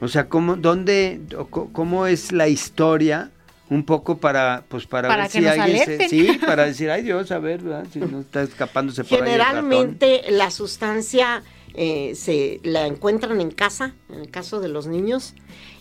[0.01, 3.31] O sea, ¿cómo, dónde, cómo es la historia?
[3.73, 6.91] Un poco para, pues para, Para ver que si nos alguien se, sí, para decir,
[6.91, 7.87] ay Dios, a ver, ¿verdad?
[7.91, 9.55] si no está escapándose por ahí el ratón.
[9.55, 11.41] Generalmente la sustancia
[11.73, 15.33] eh, se la encuentran en casa, en el caso de los niños,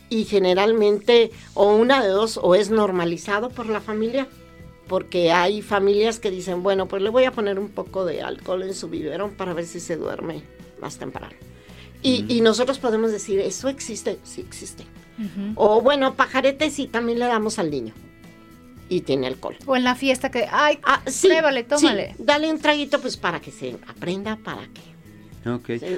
[0.08, 4.26] y generalmente o una de dos o es normalizado por la familia,
[4.88, 8.62] porque hay familias que dicen, bueno, pues le voy a poner un poco de alcohol
[8.62, 10.42] en su biberón para ver si se duerme
[10.80, 11.34] más temprano.
[12.02, 14.18] Y, y nosotros podemos decir, ¿eso existe?
[14.24, 14.84] Sí existe.
[15.56, 17.92] O bueno, pajaretes sí también le damos al niño.
[18.88, 19.56] Y tiene alcohol.
[19.66, 22.14] O en la fiesta que, ay, Ah, sí, pruébale, sí, tómale.
[22.18, 24.82] dale un traguito pues para que se aprenda, para que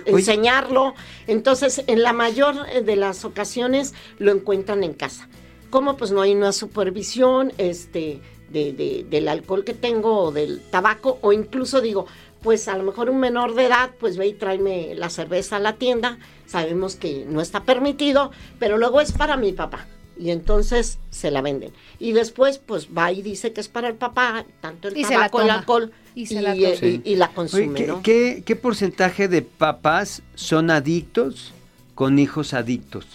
[0.06, 0.94] enseñarlo.
[1.26, 5.28] Entonces, en la mayor eh, de las ocasiones lo encuentran en casa.
[5.70, 10.60] Como pues no hay una supervisión este, de, de- del alcohol que tengo o del
[10.70, 12.06] tabaco, o incluso digo,
[12.44, 15.60] pues a lo mejor un menor de edad, pues ve y tráeme la cerveza a
[15.60, 16.18] la tienda.
[16.46, 18.30] Sabemos que no está permitido,
[18.60, 19.86] pero luego es para mi papá.
[20.16, 21.72] Y entonces se la venden.
[21.98, 25.40] Y después, pues va y dice que es para el papá, tanto el Y tabaco,
[25.40, 28.02] el alcohol, Y y, se la eh, y- y la oye, consume, ¿qué, ¿no?
[28.02, 31.52] qué, qué porcentaje de papás son adictos
[31.96, 33.06] con hijos adictos?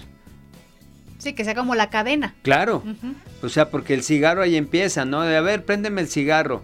[1.19, 2.35] Sí, que sea como la cadena.
[2.41, 2.83] Claro.
[3.43, 5.21] O sea, porque el cigarro ahí empieza, ¿no?
[5.21, 6.63] De, a ver, préndeme el cigarro,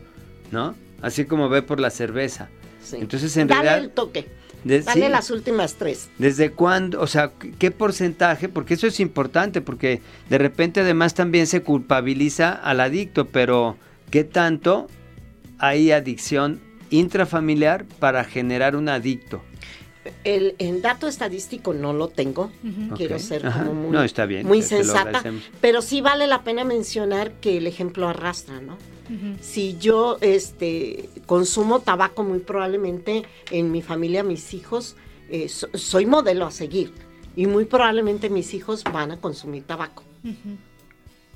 [0.51, 0.75] ¿no?
[1.01, 2.49] Así como ve por la cerveza.
[2.83, 2.97] Sí.
[2.99, 3.83] Entonces, en Dale realidad...
[3.85, 4.27] el toque.
[4.63, 5.11] de- Dale sí.
[5.11, 6.09] las últimas tres.
[6.17, 7.01] ¿Desde cuándo?
[7.01, 8.47] O sea, ¿qué porcentaje?
[8.49, 13.77] Porque eso es importante, porque de repente además también se culpabiliza al adicto, pero
[14.11, 14.87] ¿qué tanto
[15.59, 19.43] hay adicción intrafamiliar para generar un adicto?
[20.23, 22.51] El, el dato estadístico no lo tengo.
[22.95, 23.65] Quiero ser Ajá.
[23.65, 25.23] como muy, No, está bien, muy te lo sensata.
[25.61, 28.77] Pero sí vale la pena mencionar que el ejemplo arrastra, ¿no?
[29.41, 34.95] Si yo este, consumo tabaco, muy probablemente en mi familia, mis hijos,
[35.29, 36.91] eh, so- soy modelo a seguir.
[37.35, 40.03] Y muy probablemente mis hijos van a consumir tabaco.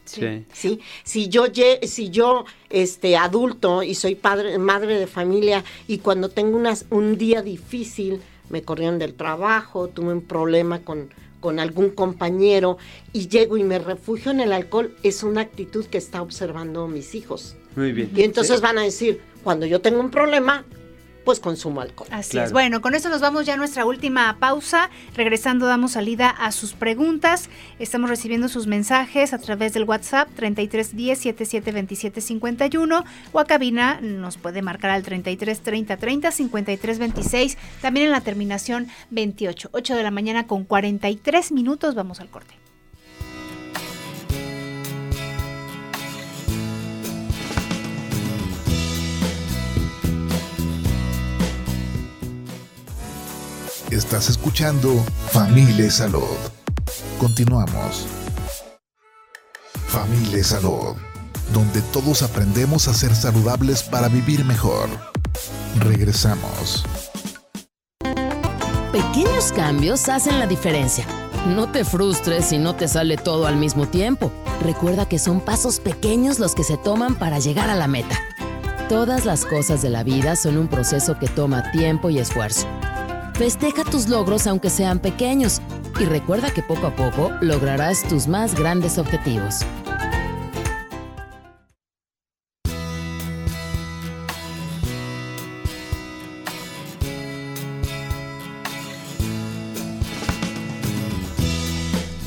[0.06, 0.44] Sí.
[0.52, 0.80] ¿sí?
[1.04, 1.46] Si yo,
[1.84, 7.18] si yo este, adulto y soy padre, madre de familia y cuando tengo unas- un
[7.20, 11.10] día difícil, me corrieron del trabajo, tuve un problema con,
[11.40, 12.78] con algún compañero
[13.14, 17.16] y llego y me refugio en el alcohol, es una actitud que está observando mis
[17.16, 17.56] hijos.
[17.76, 18.12] Muy bien.
[18.16, 20.66] Y entonces van a decir, cuando yo tengo un problema,
[21.24, 22.08] pues consumo alcohol.
[22.12, 22.52] Así es.
[22.52, 24.90] Bueno, con eso nos vamos ya a nuestra última pausa.
[25.16, 27.50] Regresando damos salida a sus preguntas.
[27.80, 34.38] Estamos recibiendo sus mensajes a través del WhatsApp 3310 772751 51 o a cabina nos
[34.38, 37.58] puede marcar al 33 30 30 53 26.
[37.82, 39.70] También en la terminación 28.
[39.72, 41.96] 8 de la mañana con 43 minutos.
[41.96, 42.59] Vamos al corte.
[54.00, 56.38] Estás escuchando Familia Salud.
[57.20, 58.08] Continuamos.
[59.90, 60.96] Familia Salud,
[61.52, 64.88] donde todos aprendemos a ser saludables para vivir mejor.
[65.80, 66.86] Regresamos.
[68.94, 71.06] Pequeños cambios hacen la diferencia.
[71.48, 74.32] No te frustres si no te sale todo al mismo tiempo.
[74.64, 78.18] Recuerda que son pasos pequeños los que se toman para llegar a la meta.
[78.88, 82.66] Todas las cosas de la vida son un proceso que toma tiempo y esfuerzo.
[83.40, 85.62] Festeja tus logros aunque sean pequeños
[85.98, 89.60] y recuerda que poco a poco lograrás tus más grandes objetivos.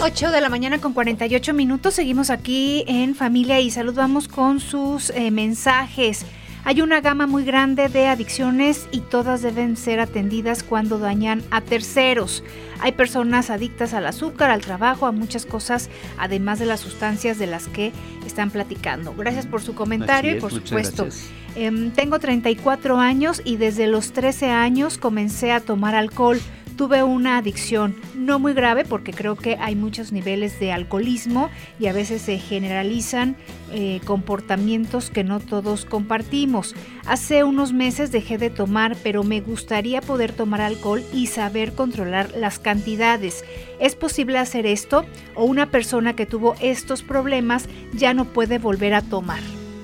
[0.01, 1.93] Ocho de la mañana con 48 minutos.
[1.93, 3.95] Seguimos aquí en Familia y Salud.
[3.95, 6.25] Vamos con sus eh, mensajes.
[6.65, 11.61] Hay una gama muy grande de adicciones y todas deben ser atendidas cuando dañan a
[11.61, 12.45] terceros.
[12.81, 17.49] Hay personas adictas al azúcar, al trabajo, a muchas cosas, además de las sustancias de
[17.49, 17.93] las que
[18.25, 19.13] están platicando.
[19.17, 21.09] Gracias por su comentario y por supuesto.
[21.57, 26.41] Em, tengo 34 años y desde los 13 años comencé a tomar alcohol
[26.73, 31.87] tuve una adicción, no muy grave porque creo que hay muchos niveles de alcoholismo y
[31.87, 33.37] a veces se generalizan
[33.73, 36.75] eh, comportamientos que no todos compartimos.
[37.07, 42.31] Hace unos meses dejé de tomar, pero me gustaría poder tomar alcohol y saber controlar
[42.37, 43.45] las cantidades.
[43.81, 45.05] ¿Es posible hacer esto?
[45.35, 49.41] ¿O una persona que tuvo estos problemas ya no puede volver a tomar?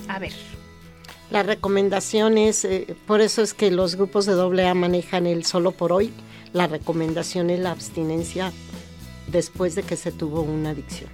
[0.09, 0.33] A ver.
[1.31, 5.73] La recomendación es, eh, por eso es que los grupos de AA manejan el solo
[5.73, 6.11] por hoy
[6.53, 8.53] la recomendación es la abstinencia
[9.31, 11.11] después de que se tuvo una adicción.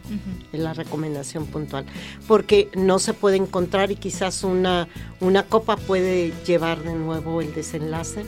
[0.52, 1.84] Es la recomendación puntual.
[2.26, 4.88] Porque no se puede encontrar y quizás una,
[5.20, 8.24] una copa puede llevar de nuevo el desenlace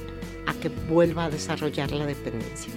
[0.47, 2.73] a que vuelva a desarrollar la dependencia.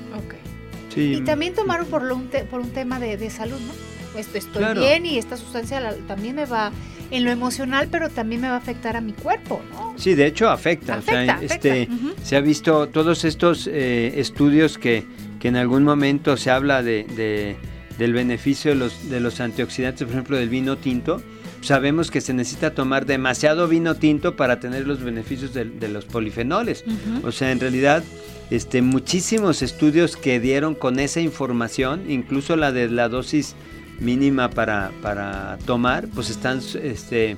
[0.95, 3.73] Y también tomaron por, un, por un tema de, salud, ¿no?
[4.19, 6.71] Estoy bien y esta sustancia también me va
[7.11, 9.93] en lo emocional, pero también me va a afectar a mi cuerpo, ¿no?
[9.97, 10.99] Sí, de hecho afecta.
[11.41, 11.87] Este,
[12.23, 15.05] se ha visto todos estos eh, estudios que,
[15.39, 17.57] que, en algún momento se habla de,
[17.97, 21.21] del beneficio de los, de los antioxidantes, por ejemplo, del vino tinto.
[21.61, 26.85] Sabemos que se necesita tomar demasiado vino tinto para tener los beneficios de, los polifenoles.
[27.23, 28.03] O sea, en realidad,
[28.49, 33.55] este, muchísimos estudios que dieron con esa información, incluso la de la dosis
[33.99, 37.37] mínima para, para tomar, pues están este,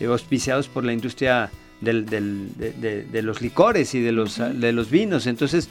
[0.00, 1.50] auspiciados por la industria
[1.80, 5.26] del, de, los licores y de los, de los vinos.
[5.26, 5.68] Entonces,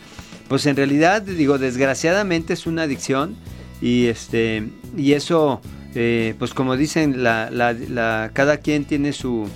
[0.48, 3.36] pues en realidad, digo, desgraciadamente es una adicción
[3.82, 4.68] y, este,
[4.98, 5.62] y eso,
[5.96, 9.48] eh, pues como dicen, la, la, cada quien tiene su,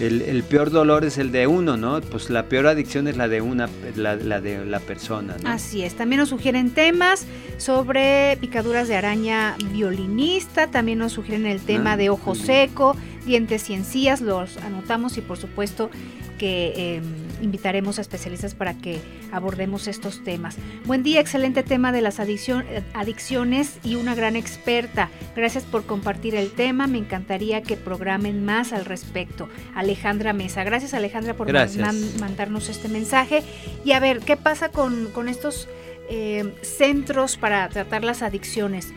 [0.00, 2.00] el, peor dolor es el de uno, ¿no?
[2.00, 5.36] Pues la peor adicción es la de una, la, de la persona.
[5.42, 5.48] ¿no?
[5.48, 5.94] Así es.
[5.94, 7.26] También nos sugieren temas
[7.58, 10.66] sobre picaduras de araña violinista.
[10.66, 14.20] También nos sugieren el tema ah, de ojo seco, dientes y encías.
[14.20, 15.90] Los anotamos y por supuesto
[16.38, 17.04] que em,
[17.44, 18.98] invitaremos a especialistas para que
[19.30, 20.56] abordemos estos temas.
[20.84, 25.10] Buen día, excelente tema de las adicciones y una gran experta.
[25.36, 26.86] Gracias por compartir el tema.
[26.86, 29.48] Me encantaría que programen más al respecto.
[29.74, 30.64] Alejandra Mesa.
[30.64, 33.42] Gracias Alejandra por mandarnos este mensaje.
[33.84, 35.68] Y a ver, ¿qué pasa con, estos
[36.08, 38.92] em, centros para tratar las adicciones?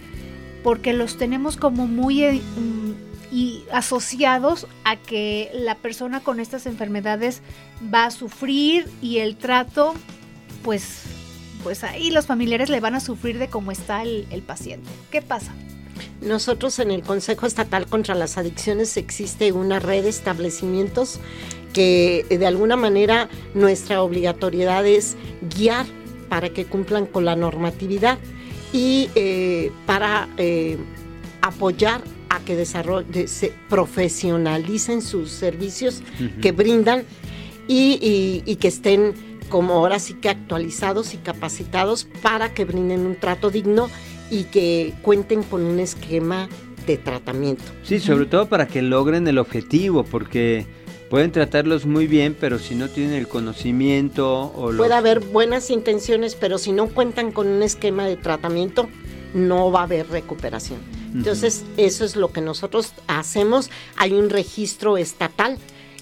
[0.64, 2.24] Porque los tenemos como muy...
[2.24, 2.42] Eh,
[3.32, 7.42] y asociados a que la persona con estas enfermedades
[7.94, 9.94] va a sufrir y el trato,
[10.64, 11.04] pues,
[11.64, 14.90] pues ahí los familiares le van a sufrir de cómo está el, paciente.
[15.12, 15.54] ¿Qué pasa?
[16.22, 21.20] Nosotros en el Consejo Estatal contra las Adicciones existe una red de establecimientos
[21.74, 25.16] que de alguna manera nuestra obligatoriedad es
[25.56, 25.86] guiar
[26.30, 28.18] para que cumplan con la normatividad
[28.74, 30.78] y eh, para eh,
[31.42, 32.02] apoyar
[32.38, 36.02] a que desarrolle, se profesionalicen sus servicios
[36.42, 37.04] que brindan
[37.68, 39.14] y, que estén
[39.50, 43.90] como ahora sí que actualizados y capacitados para que brinden un trato digno
[44.30, 46.50] y que cuenten con un esquema
[46.86, 47.64] de tratamiento.
[47.84, 50.66] Sí, sobre todo para que logren el objetivo, porque
[51.10, 56.36] pueden tratarlos muy bien, pero si no tienen el conocimiento o Puede haber buenas intenciones,
[56.36, 58.90] pero si no cuentan con un esquema de tratamiento,
[59.34, 60.97] no va a haber recuperación.
[61.14, 63.70] Entonces, eso es lo que nosotros hacemos.
[63.96, 65.58] Hay un registro estatal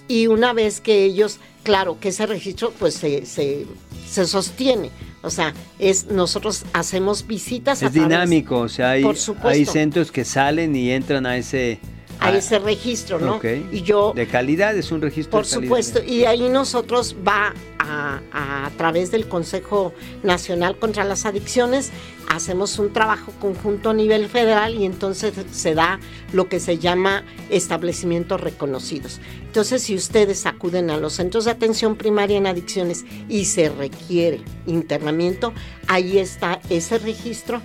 [0.08, 3.66] y una vez que ellos, claro, que ese registro pues se, se,
[4.08, 4.92] se sostiene.
[5.22, 7.82] O sea, es nosotros hacemos visitas.
[7.82, 9.04] Es dinámico, o sea, hay,
[9.44, 11.80] hay centros que salen y entran a ese
[12.20, 13.40] a ese registro, ¿no?
[13.72, 15.32] Y yo de calidad es un registro.
[15.32, 19.94] Por supuesto, y ahí nosotros va a, a, través del Consejo
[20.24, 21.92] Nacional contra las Adicciones
[22.30, 26.00] hacemos un trabajo conjunto a nivel federal y entonces se da
[26.34, 29.20] lo que se llama establecimientos reconocidos.
[29.46, 34.42] Entonces, si ustedes acuden a los centros de atención primaria en adicciones y se requiere
[34.66, 35.54] internamiento,
[35.88, 37.62] ahí está ese registro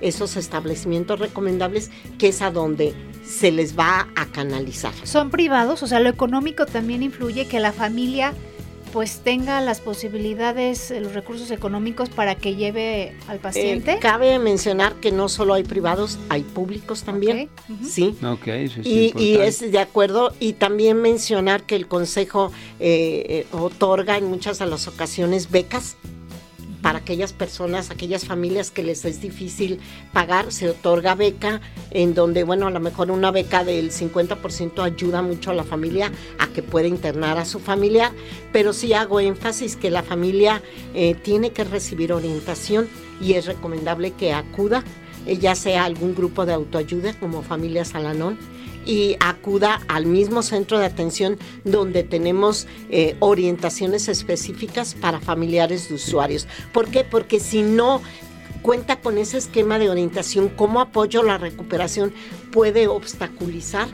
[0.00, 2.94] esos establecimientos recomendables que es a donde
[3.30, 4.92] se les va a canalizar.
[5.04, 5.82] ¿Son privados?
[5.82, 8.34] O sea, lo económico también influye que la familia
[8.92, 13.98] pues tenga las posibilidades, los recursos económicos para que lleve al eh, paciente.
[14.00, 17.48] cabe mencionar que no solo hay privados, hay públicos también,
[17.88, 18.16] sí.
[18.20, 22.50] eso es y, y, es de acuerdo y también mencionar que el consejo
[22.80, 25.96] eh, eh, otorga en muchas de las ocasiones becas
[26.82, 29.80] para aquellas personas, aquellas familias que les es difícil
[30.12, 31.60] pagar, se otorga beca,
[31.90, 36.12] en donde, bueno, a lo mejor una beca del 50% ayuda mucho a la familia
[36.38, 38.12] a que pueda internar a su familia,
[38.52, 40.62] pero sí hago énfasis que la familia
[40.94, 42.88] eh, tiene que recibir orientación
[43.20, 44.84] y es recomendable que acuda,
[45.26, 48.38] eh, ya sea algún grupo de autoayuda como Familia Salanón,
[48.90, 55.94] y acuda al mismo centro de atención donde tenemos eh, orientaciones específicas para familiares de
[55.94, 56.48] usuarios.
[56.72, 57.04] ¿Por qué?
[57.04, 58.02] Porque si no
[58.62, 62.12] cuenta con ese esquema de orientación como apoyo a la recuperación,
[62.50, 63.86] puede obstaculizar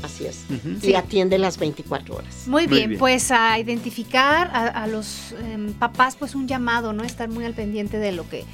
[0.00, 0.04] 911 2000.
[0.04, 0.84] Así es.
[0.84, 2.46] Y atiende las 24 horas.
[2.46, 7.04] Muy bien, pues a identificar a, los em, papás, pues un llamado, ¿no?
[7.04, 8.44] Estar muy al pendiente de lo que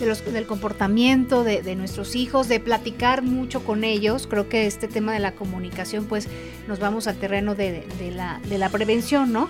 [0.00, 4.26] de los, del comportamiento de, nuestros hijos, de platicar mucho con ellos.
[4.26, 6.28] Creo que este tema de la comunicación, pues
[6.66, 7.84] nos vamos al terreno de,
[8.14, 9.48] la, de la, prevención, ¿no?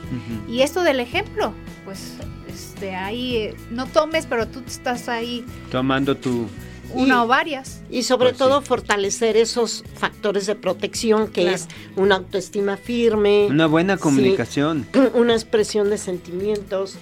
[0.48, 2.14] Y esto del ejemplo, pues
[2.53, 5.44] este, ahí eh, no tomes, pero tú estás ahí.
[5.70, 6.48] Tomando tu
[6.95, 7.80] una o varias.
[7.90, 13.47] Y sobre pues todo fortalecer esos factores de protección que es una autoestima firme.
[13.51, 14.86] Una buena comunicación.
[15.14, 16.97] una expresión de sentimientos,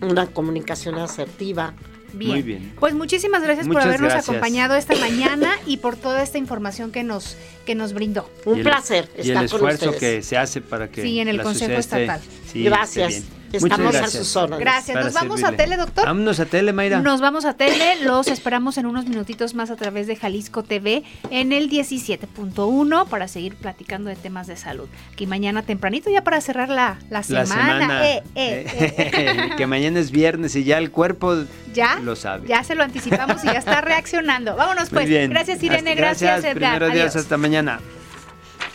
[0.00, 1.74] una comunicación asertiva.
[2.12, 2.30] Bien.
[2.30, 2.72] Muy bien.
[2.78, 7.36] Pues muchísimas gracias por habernos acompañado esta mañana y por toda esta información que nos
[7.66, 8.30] que nos brindó.
[8.44, 11.74] Un placer estar y el esfuerzo que se hace para que sí en el Consejo
[11.74, 12.20] Estatal.
[12.54, 13.24] gracias.
[13.52, 14.60] Estamos a sus órdenes.
[14.60, 15.04] Gracias.
[15.04, 16.06] Nos vamos a tele, doctor.
[16.06, 17.00] Vámonos a tele, Mayra.
[17.00, 18.04] Nos vamos a tele.
[18.04, 23.28] Los esperamos en unos minutitos más a través de Jalisco TV en el 17.1 para
[23.28, 24.88] seguir platicando de temas de salud.
[25.16, 28.06] Que mañana tempranito ya para cerrar la, la semana.
[28.06, 29.50] Eh, eh, eh.
[29.56, 32.48] que mañana es viernes y ya el cuerpo ya lo sabe.
[32.48, 34.56] Ya se lo anticipamos y ya está reaccionando.
[34.56, 35.08] Vámonos pues.
[35.08, 36.78] Gracias Irene, gracias, gracias Edgar.
[36.78, 37.80] Primero días hasta mañana.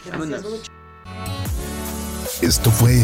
[0.06, 0.72] Gracias mucho.
[2.42, 3.04] Esto fue